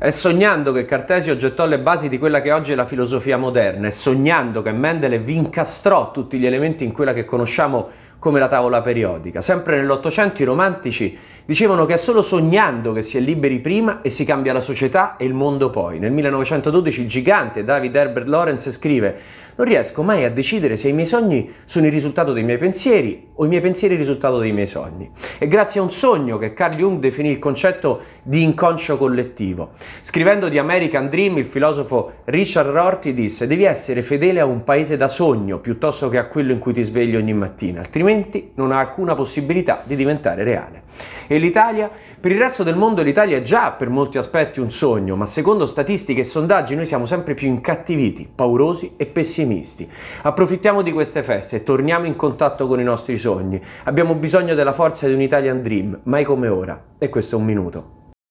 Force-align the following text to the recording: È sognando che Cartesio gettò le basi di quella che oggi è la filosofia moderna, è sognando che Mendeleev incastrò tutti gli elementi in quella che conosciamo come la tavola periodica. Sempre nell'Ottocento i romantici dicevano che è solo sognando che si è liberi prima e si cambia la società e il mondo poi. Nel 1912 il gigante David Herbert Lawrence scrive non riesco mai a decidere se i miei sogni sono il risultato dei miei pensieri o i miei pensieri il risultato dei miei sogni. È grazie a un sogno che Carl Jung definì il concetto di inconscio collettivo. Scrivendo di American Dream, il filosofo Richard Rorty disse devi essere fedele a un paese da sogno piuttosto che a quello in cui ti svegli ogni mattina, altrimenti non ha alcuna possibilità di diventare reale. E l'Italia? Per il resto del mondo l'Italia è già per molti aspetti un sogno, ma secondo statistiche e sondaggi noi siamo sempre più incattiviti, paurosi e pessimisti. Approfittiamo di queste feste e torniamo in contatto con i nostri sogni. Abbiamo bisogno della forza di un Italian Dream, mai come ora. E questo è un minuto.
È 0.00 0.10
sognando 0.10 0.70
che 0.70 0.84
Cartesio 0.84 1.36
gettò 1.36 1.66
le 1.66 1.80
basi 1.80 2.08
di 2.08 2.18
quella 2.18 2.40
che 2.40 2.52
oggi 2.52 2.70
è 2.70 2.76
la 2.76 2.86
filosofia 2.86 3.36
moderna, 3.36 3.88
è 3.88 3.90
sognando 3.90 4.62
che 4.62 4.70
Mendeleev 4.70 5.28
incastrò 5.28 6.12
tutti 6.12 6.38
gli 6.38 6.46
elementi 6.46 6.84
in 6.84 6.92
quella 6.92 7.12
che 7.12 7.24
conosciamo 7.24 7.88
come 8.18 8.38
la 8.38 8.48
tavola 8.48 8.82
periodica. 8.82 9.40
Sempre 9.40 9.76
nell'Ottocento 9.76 10.42
i 10.42 10.44
romantici 10.44 11.16
dicevano 11.44 11.86
che 11.86 11.94
è 11.94 11.96
solo 11.96 12.20
sognando 12.20 12.92
che 12.92 13.00
si 13.00 13.16
è 13.16 13.20
liberi 13.20 13.60
prima 13.60 14.02
e 14.02 14.10
si 14.10 14.26
cambia 14.26 14.52
la 14.52 14.60
società 14.60 15.16
e 15.16 15.24
il 15.24 15.32
mondo 15.32 15.70
poi. 15.70 15.98
Nel 15.98 16.12
1912 16.12 17.00
il 17.00 17.08
gigante 17.08 17.64
David 17.64 17.96
Herbert 17.96 18.26
Lawrence 18.26 18.70
scrive 18.70 19.18
non 19.58 19.66
riesco 19.66 20.02
mai 20.02 20.24
a 20.24 20.30
decidere 20.30 20.76
se 20.76 20.88
i 20.88 20.92
miei 20.92 21.06
sogni 21.06 21.52
sono 21.64 21.86
il 21.86 21.92
risultato 21.92 22.32
dei 22.32 22.44
miei 22.44 22.58
pensieri 22.58 23.28
o 23.34 23.44
i 23.44 23.48
miei 23.48 23.60
pensieri 23.60 23.94
il 23.94 24.00
risultato 24.00 24.38
dei 24.38 24.52
miei 24.52 24.66
sogni. 24.66 25.10
È 25.36 25.48
grazie 25.48 25.80
a 25.80 25.82
un 25.82 25.90
sogno 25.90 26.38
che 26.38 26.52
Carl 26.52 26.76
Jung 26.76 27.00
definì 27.00 27.30
il 27.30 27.38
concetto 27.40 28.02
di 28.22 28.42
inconscio 28.42 28.96
collettivo. 28.96 29.70
Scrivendo 30.02 30.48
di 30.48 30.58
American 30.58 31.08
Dream, 31.08 31.38
il 31.38 31.44
filosofo 31.44 32.12
Richard 32.26 32.68
Rorty 32.68 33.12
disse 33.14 33.46
devi 33.46 33.64
essere 33.64 34.02
fedele 34.02 34.38
a 34.38 34.44
un 34.44 34.62
paese 34.64 34.96
da 34.96 35.08
sogno 35.08 35.58
piuttosto 35.58 36.08
che 36.08 36.18
a 36.18 36.26
quello 36.26 36.52
in 36.52 36.58
cui 36.58 36.72
ti 36.72 36.82
svegli 36.82 37.16
ogni 37.16 37.34
mattina, 37.34 37.82
altrimenti 38.08 38.52
non 38.54 38.72
ha 38.72 38.78
alcuna 38.78 39.14
possibilità 39.14 39.82
di 39.84 39.94
diventare 39.94 40.42
reale. 40.42 40.82
E 41.26 41.38
l'Italia? 41.38 41.90
Per 42.18 42.32
il 42.32 42.38
resto 42.38 42.62
del 42.62 42.74
mondo 42.74 43.02
l'Italia 43.02 43.36
è 43.36 43.42
già 43.42 43.72
per 43.72 43.90
molti 43.90 44.16
aspetti 44.16 44.60
un 44.60 44.70
sogno, 44.70 45.14
ma 45.14 45.26
secondo 45.26 45.66
statistiche 45.66 46.22
e 46.22 46.24
sondaggi 46.24 46.74
noi 46.74 46.86
siamo 46.86 47.04
sempre 47.04 47.34
più 47.34 47.46
incattiviti, 47.48 48.28
paurosi 48.34 48.94
e 48.96 49.04
pessimisti. 49.04 49.88
Approfittiamo 50.22 50.80
di 50.80 50.92
queste 50.92 51.22
feste 51.22 51.56
e 51.56 51.62
torniamo 51.62 52.06
in 52.06 52.16
contatto 52.16 52.66
con 52.66 52.80
i 52.80 52.84
nostri 52.84 53.18
sogni. 53.18 53.60
Abbiamo 53.84 54.14
bisogno 54.14 54.54
della 54.54 54.72
forza 54.72 55.06
di 55.06 55.12
un 55.12 55.20
Italian 55.20 55.62
Dream, 55.62 56.00
mai 56.04 56.24
come 56.24 56.48
ora. 56.48 56.82
E 56.96 57.10
questo 57.10 57.36
è 57.36 57.38
un 57.38 57.44
minuto. 57.44 57.97